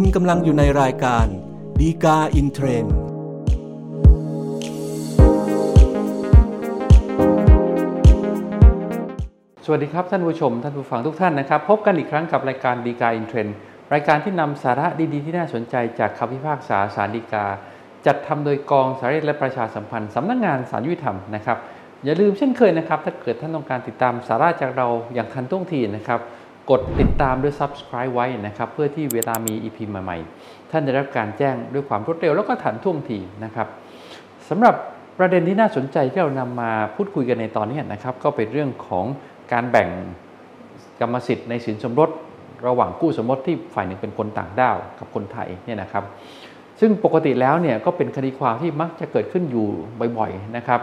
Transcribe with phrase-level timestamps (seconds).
[0.00, 1.26] คุณกำลังอยู่ในรายการ
[1.80, 2.94] ดีกาอินเทรนด์
[9.64, 13.54] สวัสดีครับท่านผู้ชม ท่านผู้ฟังทุกท่านนะครับพบกันอีกครั้งกับรายการดีกาอินเทรนด์
[13.94, 17.44] รายการที่นำสาระดีๆ ที่น่าสนใจจากคำพิพากษาสารดีกา
[18.06, 21.58] จัดทำโดยกองสารและประชาสัมพันธ์สำนักงานสารยุติธรรมนะครับ
[22.04, 26.20] อย่าลืมเช่นเคยนะครับถ้าเกิดท่านต้องการติดตามสาระจากเราอย่างทันท่วงทีนะครับ
[26.70, 33.68] กดติดตามด้วย subscribe ไว้นะครับเพื่อที่เวลามี EP ใหม่ๆ ท่านจะได้รับการแจ้งด้วยความรวดเร็วแล้วก็ทันท่วงทีนะครับ
[34.48, 34.74] สำหรับ
[35.18, 39.04] ประเด็นที่น่าสนใจที่เรานำมาพูดคุยกันในตอนนี้นะครับ ก็เป็นเรื่องของ
[39.52, 39.88] การแบ่ง
[41.00, 42.10] กรรมสิทธิ์ในสินสมรส
[42.66, 46.04] ระหว่างคู่สมรสที่ฝ่ายหนึ่งเป็นคนต่างด้าวกับคนไทยเนี่ยนะครับ
[46.80, 49.66] ซึ่งปกติแล้วเนี่ยก็เป็นคดีความที่มักจะเกิดขึ้นอยู่
[50.18, 50.80] บ่อยๆนะครับ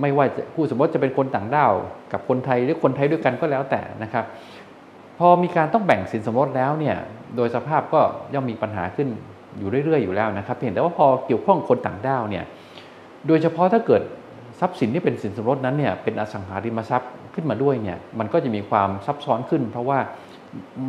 [0.00, 0.24] ไม่ว่า
[0.54, 1.72] คู่สมรสจะเป็นคนต่างด้าว
[2.12, 4.24] กับคนไทยหรือคนไทยด้วยกันก็แล้วแต่นะครับ
[5.18, 6.96] พอมีการต้องแบ่งสินสมรสแล้วเนี่ย
[7.36, 8.00] โดยสภาพก็
[8.34, 9.08] ย่อมมีปัญหาขึ้น
[9.58, 12.44] อยู่เรื่อยๆอยู่แล้วนะครับเพียงแต่ว่าพอเกี่ยวข้องคนต่างด้าวเนี่ย
[13.26, 14.02] โดยเฉพาะถ้าเกิด
[14.60, 19.98] ทรัพย์สินที่เป็นสินสมรสนั้นเนี่ยเป็นอสังหาริมทรัพย์ขึ้นมาด้วยเนี่ยมันก็จะมีความซับซ้อนขึ้น เพราะว่า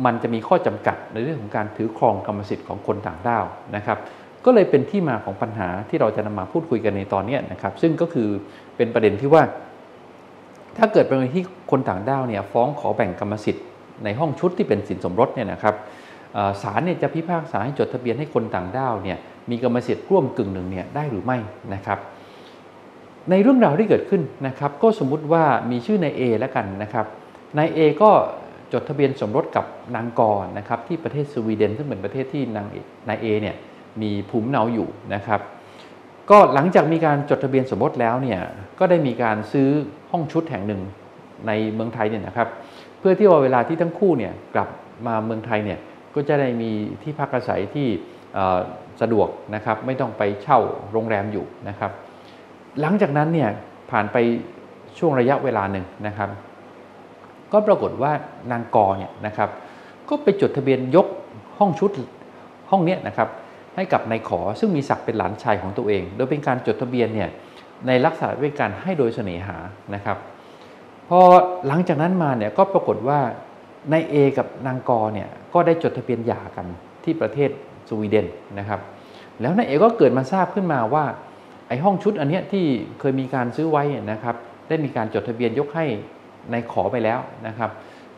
[0.04, 3.44] มันจะมีข้อจำกัดในเรื่องของการถือครองกรรมสิทธิ์ของคนต่างด้าว
[3.76, 3.98] นะครับ
[4.44, 8.28] ก็เลยเป็นที่มาของปัญหาที่เราจะนำมาพูดคุยกันในตอนนี้นะครับซึ่งก็คือ
[8.76, 9.42] เป็นประเด็นที่ว่า
[10.78, 13.64] ถ้าเกิดเป็นที่คนต่างด้าวเนี่ยฟ้องขอแบ่งกรรมสิทธิ์
[14.04, 15.74] ในห้องชุดที่เป็นสินสมรสเนี่ยนะครับ
[16.62, 19.18] ศาลเนี่ยจะพิพากษาให้จดทะเบียนให้คนต่างด้าวเนี่ย
[19.50, 21.38] มีกรรมสิทธิ์ร่วมกึ่งหนึ่งเนี่ยได้หรือไม่
[21.74, 21.98] นะครับ
[23.30, 27.06] ในเรื่องราวที่เกิดขึ้นนะครับก็สมมุติว่ามีชื่อนายเอแล้วกันนะครับ
[27.58, 28.10] นายเอก็
[28.72, 29.64] จดทะเบียนสมรสกับ
[29.96, 32.66] นางกรนะครับที่ประเทศสวีเดนซึ่งเป็นประเทศที่นาง
[33.08, 33.56] นายเอเนี่ย
[34.02, 35.40] มีภูมิเนาอยู่นะครับ
[36.30, 38.40] ก็หลังจากมีการจดทะเบียนสมรสแล้วเนี่ย
[38.78, 39.68] ก็ได้มีการซื้อ
[40.10, 40.80] ห้องชุดแห่งหนึ่ง
[41.46, 42.48] ในเมืองไทยเนี่ยนะครับ
[43.00, 44.68] เพื่อที่ว่าเวลาที่ทั้งคู่เนี่ยกลับ
[45.06, 45.78] มาเมืองไทยเนี่ย
[46.14, 46.70] ก็จะได้มี
[47.02, 47.88] ที่พักอาศัยที่
[49.00, 50.58] สะดวกนะครับไม่ต้องไปเช่า
[50.92, 51.90] โรงแรมอยู่นะครับ
[52.80, 53.48] หลังจากนั้นเนี่ย
[53.90, 54.16] ผ่านไป
[54.98, 56.28] ช่วงระยะเวลาหนึ่งนะครับ
[57.52, 58.12] ก็ปรากฏว่า
[58.52, 59.50] นางกอเนี่ยนะครับ
[60.08, 61.06] ก็ไปจดทะเบียนยก
[61.58, 61.90] ห้องชุด
[62.70, 63.28] ห้องนี้นะครับ
[63.76, 67.28] ให้กับนายขอซึ่งมีศักดิ์เป็นหลานชายของตัวเอง โดยเป็นการจดทะเบียนเนี่ย
[67.86, 69.56] ในลักษณะด้วยการให้โดยเสน่หา
[69.94, 70.18] นะครับ
[71.10, 71.22] พอ
[71.66, 73.20] หลังจากนั้นมาเนี่ยก็ปรากฏว่า
[73.92, 76.66] นายเอกับนางกอเนี่ยก็ได้จดทะเบียนหย่ากัน
[77.04, 77.50] ที่ประเทศ
[77.88, 78.26] สวีเดน
[78.58, 78.80] นะครับ
[79.40, 81.04] แล้วนายเอก็เกิดมาทราบขึ้นมาว่า
[81.68, 82.64] ไอ้ห้องชุดอันเนี้ยที่
[83.00, 83.82] เคยมีการซื้อไว้
[84.12, 84.34] นะครับ
[84.68, 85.86] ได้มีการจดทะเบียนยกให้
[86.50, 87.70] ในขอไปแล้วนะครับ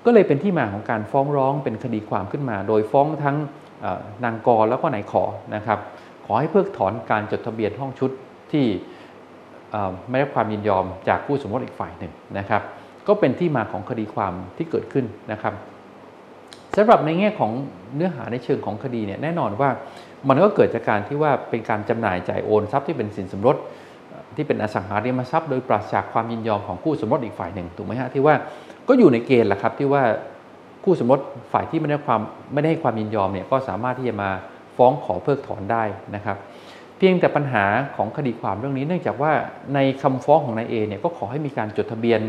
[0.04, 3.36] ก็เลยเป็นที่มาของการฟ้องร้องเป็นคดีความขึ้นมา โดยฟ้องทั้ง
[4.24, 5.24] นางกอแล้วก็นายขอ
[5.54, 5.78] นะครับ
[6.26, 8.10] ขอให้เพิกถอนการจดทะเบียนห้องชุด
[8.52, 8.66] ที่
[10.08, 12.62] ไม่ได้ความยินยอมจากผู้สมรสอีกฝ่ายหนึ่งนะครับ
[13.08, 15.54] ก็เป็นที่มาของคดีความที่เกิดขึ้นนะครับ
[16.76, 17.52] สำหรับในแง่ของ
[17.96, 19.70] เนื้อหาในเชิงของคดีเนี่ยแน่นอนว่า
[20.28, 23.56] มันก็เกิดจากการที่ว่าเป็นการจำหน่ายจ่ายโอนทรัพย์ที่เป็นสินสมรส
[24.36, 28.34] ที่เป็นอสังหาริมทรัพย์โดยปราศจากความยินยอมของคู่สมรสอีกฝ่ายหนึ่งถูกไหมฮะที่ว่า
[28.88, 30.02] ก็อยู่ในเกณฑ์แหละครับที่ว่า
[30.84, 31.20] คู่สมรส
[31.52, 32.20] ฝ่ายที่ไม่ได้ความ
[32.52, 34.30] ไม่ได้ให้ความยินยอมเนี่ยก็สามารถที่จะมา
[34.76, 36.36] ฟ้องขอเพิกถอนได้นะครับ
[36.96, 37.64] เพียงแต่ปัญหา
[37.96, 39.32] ของคดีความเรื่องนี้เนื่องจากว่า
[39.74, 42.20] ในคำฟ้องของนายเอเนี่ยก็ขอให้มีการจดทะเบียน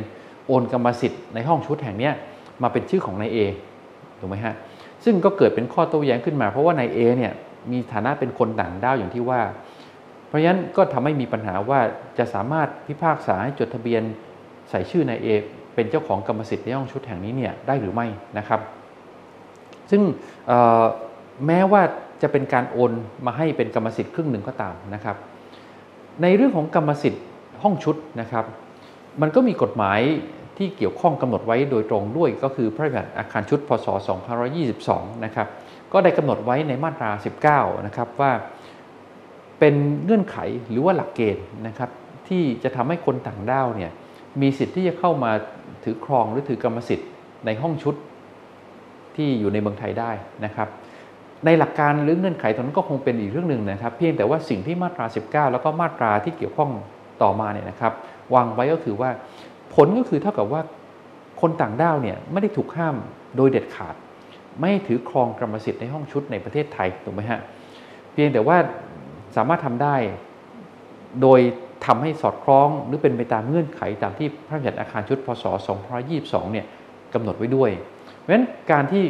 [0.47, 2.09] โอนกรรมสิทธิ์ในห้องชุดแห่งนี้
[2.61, 3.37] มาเป็นชื่อของนายเอ
[4.19, 4.55] ถูกไหมฮะ
[5.05, 7.33] ซึ่งก็เกิดเป็นข้อโต้แย้งขึ้นมา เพราะว่านายเอเนี่ย
[7.71, 9.41] มีฐานะเป็นคนต่างด้าวอย่างที่ว่า
[10.27, 11.79] เพราะฉะนั้นก็ทำให้มีปัญหาว่า
[12.17, 14.03] จะสามารถพิพากษาให้จดทะเบียน
[14.69, 15.27] ใส่ชื่อนายเอ
[15.75, 18.59] เป็นเจ้าของกรรมสิทธิ์ในห้องชุดแห่งนี้เนี่ยได้หรือไม่นะครับ
[19.91, 20.01] ซึ่ง
[21.47, 21.81] แม้ว่า
[22.21, 22.91] จะเป็นการโอน
[23.25, 25.15] มาให้เป็นกรรมสิทธิ์ครึ่งหนึ่งก็ตามนะครับ
[26.21, 27.23] ในเรื่องของกรรมสิทธิ์
[27.63, 28.45] ห้องชุดนะครับ
[29.22, 30.00] มันก็มีกฎหมาย
[30.57, 33.88] ที่เกี่ยวข้องกำหนดไว้โดยตรงด้วยก็คือพระราชบัญญัติอาคารชุดพศ
[34.56, 35.47] 2522 นะครับ
[35.94, 37.12] ก็ได้กำหนดไว้ในมาตรา
[37.50, 38.31] 19 นะครับว่า
[39.59, 40.38] เป็นเงื่อนไข
[40.69, 41.89] หรือว่าหลักเกณฑ์นะครับ
[42.27, 43.92] ที่จะทำให้คนต่างด้าวเนี่ย
[44.42, 45.31] มีสิทธิ์ที่จะเข้ามา
[45.83, 47.09] ถือครองหรือถือกรรมสิทธิ์
[47.45, 47.95] ในห้องชุด
[49.16, 50.12] ที่อยู่ในเมืองไทยได้
[50.45, 50.68] นะครับ
[51.45, 56.71] ในหลักการหรือเงื่อนไขตรงนั้นก็คงเป็นอีกเรื่องหนึ่งนะครับ เพียงแต่ว่าสิ่งที่มาตรา 19 แล้วก็มาตราที่เกี่ยวข้อง
[57.21, 57.94] ต่อมาเนี่ยนะครับ
[58.36, 59.10] วางไว้ก็คือว่า
[59.74, 60.62] ผลก็คือเท่ากับว่า
[61.42, 62.95] คนต่างด้าวเนี่ยไม่ได้ถูกห้าม
[63.38, 63.95] โดยเด็ดขาด
[64.60, 67.42] ไม่ถือครองกรรมสิทธิ์ในห้องชุดในประเทศไทยถูกไหมฮะ
[68.12, 68.57] เพียงแต่ว่า
[69.36, 69.95] สามารถทำได้
[71.21, 71.39] โดย
[71.86, 75.44] ทำให้สอดคล้องหรือเป็นไปตามเงื่อนไขตามที่พระราชบัญญัติอาคารชุดพศ
[76.00, 76.66] 2522 เนี่ย
[77.13, 77.71] กำหนดไว้ด้วย
[78.19, 79.04] เพราะฉะนั้นการที่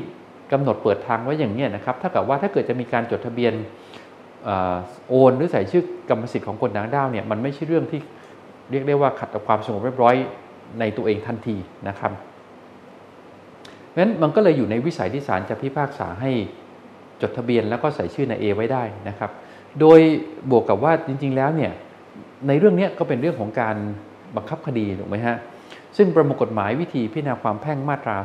[0.52, 3.54] กำหนดเปิดทางไว้อย่างนี้นะครับถ้ากับว่าถ้าเกิดจะมีการจดทะเบียน
[5.10, 8.00] โอนหรือใส่ชื่อกรรมสิทธิ์ของคนต่างด้าวเนี่ยมันไม่ใช่เรื่องที่
[8.72, 10.16] เรียกได้ว่าขัดต่อความสงบเรียบร้อย
[10.80, 11.56] ในตัวเองทันที
[11.88, 12.12] นะครับ
[13.90, 16.32] เพราะฉะนั้นมันก็เลยอยู่ในวิสัยที่ศาลจะพิพากษาให้
[17.22, 19.32] จดทะเบียนแล้วก็ใส่ชื่อใน A ไว้ได้นะครับ
[19.80, 20.00] โดย
[20.52, 21.72] บวกกับว่าจริง ๆ แล้วเนี่ย
[22.48, 23.76] ในเรื่องนี้ก็เป็นเรื่องของการ
[24.36, 25.38] บังคับคดีถูกไหมฮะ
[25.98, 28.16] ซึ่งประมวลกฎหมายวิธีพิจารณาความแพ่งมาตรา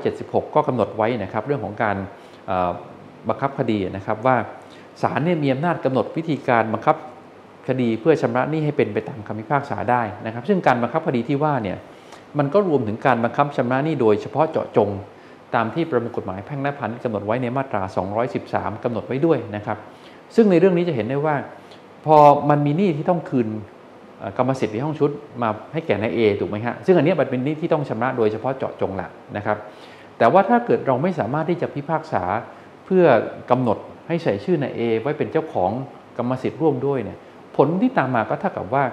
[0.00, 1.96] 276 ก็กำหนดไว้นะครับ เรื่องของการ
[3.28, 4.36] บังคับคดีนะครับว่า
[5.02, 6.96] ศาลเนี่ยมีอำนาจกำหนดวิธีการบังคับ
[7.68, 11.76] คดีเพื่อชำระหนี้ให้เป็นไปตามคำพิพากษาได้นะครับ ซึ่งการบังคับคดีที่ว่าเนี่ย
[12.38, 14.88] มันก็รวมถึงการบังคับชำระหนี้โดยเฉพาะเจาะจง
[15.54, 17.82] ตามที่ประมวลกฎหมายแพ่งและพาณิชย์กำหนดไว้ในมาตรา
[18.32, 19.78] 213กำหนดไว้ด้วยนะครับ
[20.34, 21.36] ซึ่งในเรื่องนี้จะเห็นได้ว่า
[22.06, 22.16] พอ
[22.50, 23.48] มันมีหนี้ที่ต้องคืน
[24.36, 25.10] กรรมสิทธิ์ในห้องชุด
[25.42, 29.56] มาให้แก่นายเอถูกไหมฮะซึ่งอันนี้มันเป็นหนี้ที่ต้องชำระโดยเฉพาะเจาะจงแหละนะครับ
[30.18, 32.22] แต่ว่าถ้าเกิดเราไม่สามารถที่จะพิพากษา
[32.84, 33.04] เพื่อ
[33.50, 35.70] กำหนด ให้ใส่ชื่อนายเอไว้เป็นเจ้าของ
[36.16, 37.18] กรรมสิทธิ์ร่วมด้วยเนี่ย
[37.56, 38.84] ผลที่ตามมาก็เท่ากับว่า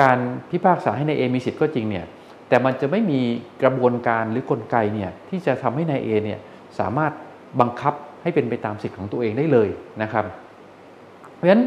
[0.00, 0.18] การ
[0.50, 2.06] พิพากษาให้นายเอมีสิทธิ์ก็จริงเนี่ย
[2.48, 3.20] แต่มันจะไม่มี
[3.62, 6.38] กระบวนการหรือกลไกเนี่ยที่จะทำให้นายเอเนี่ย
[6.78, 7.12] สามารถ
[7.60, 9.68] บังคับให้เป็นไปตามสิทธิ์ของตัวเองได้เลย
[10.02, 10.24] นะครับ
[11.34, 11.62] เพราะฉะนั้น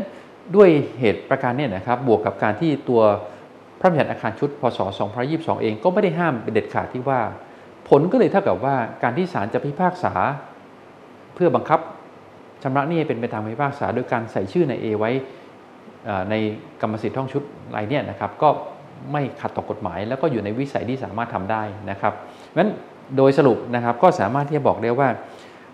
[0.56, 0.70] ด้วย
[1.00, 3.02] เหตุประการนี้นะครับบวกกับการที่ตัว
[3.80, 4.80] พระบัญญัติอาคารชุดพศ
[5.20, 7.20] 2022 เองก็ไม่ได้ห้ามเป็นเด็ดขาดที่ว่า
[7.90, 10.14] ผลก็เลยเท่ากับว่าการที่ศาลจะพิพากษา
[11.36, 11.80] เพื่อบังคับ
[12.64, 15.12] ชำระหนี้เป็นไปตามคำพิพากษาโดยการใส่ชื่อในเอไว้
[16.30, 16.36] ใน
[16.82, 17.44] กรรมสิทธิ์ท่องชุด
[17.76, 18.50] รายนี้นะครับก็
[19.12, 22.14] ไม่ขัดต่อกฎหมาย แล้วก็อยู่ในวิสัยที่สามารถทำได้นะครับ
[22.58, 22.70] งั้น
[23.18, 25.10] โดยสรุปนะครับก็สามารถที่จะบอกได้ว่า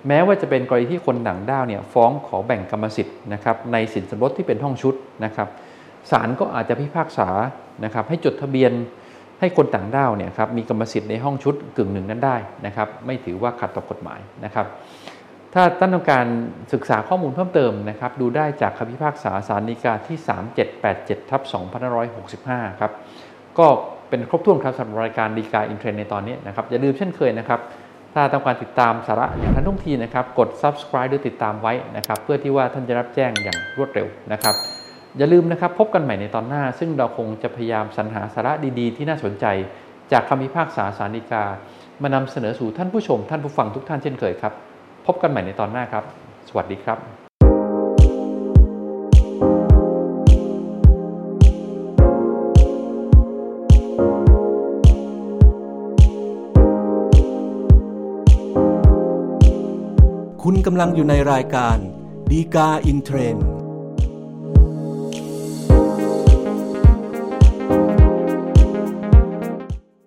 [0.07, 4.95] แม้ว่าจะเป็นกรณีที่คนต่างด้าวเนี่ยฟ้องขอแบ่งกรรมสิทธิ์นะครับในสินสมรสที่เป็นห้องชุด
[5.25, 5.47] นะครับ
[6.11, 7.29] ศาลก็อาจจะพิพากษา
[7.85, 8.71] นะครับให้จดทะเบียน
[9.39, 14.65] ให้คนต่างด้าวเนี่ยครับมีกรรมสิทธิ์ในห้องชุดกึ่งหนึ่งนั้นได้นะครับไม่ถือว่าขัดต่อกฎหมายนะครับ
[15.53, 16.25] ถ้าท่านต้องการ
[16.73, 20.17] ศึกษาข้อมูลเพิ่มเติมนะครับ ดูได้จากคำพิพากษาสารนิกาที่
[20.73, 21.41] 3787ทับ
[22.11, 22.91] 2565 ครับ
[23.59, 23.67] ก็
[24.09, 27.59] เป็นครบถ้วนครับสำหรับรายการดีกาอินเทรนในตอนนี้นะครับ อย่าลืมเช่นเคยนะครับ
[28.13, 34.55] ถ้าต้องการติดตามสาระอย่างทันท่วงทีนะครับ กด subscribe หรือติดตามไว้นะครับ เพื่อที่ว่าท่านจะรับแจ้งอย่างรวดเร็วนะครับ
[35.17, 39.45] อย่าลืมนะครับพบกันใหม่ในตอนหน้า ซึ่งเราคงจะพยายามสรรหาสาระดีๆ ที่น่าสนใจ
[40.11, 41.43] จากคำพิพากษาสารนิกา
[42.01, 44.53] มานำเสนอสู่ท่านผู้ชมท่านผู้ฟังทุกท่านเช่นเคยครับ
[45.13, 46.03] พบกันใหม่ในตอนหน้าครับ
[46.49, 46.97] สวัสดีครับ
[60.43, 61.77] คุณกำลังอยู่ในรายการ
[62.31, 63.48] ดีกาอินเทรนด์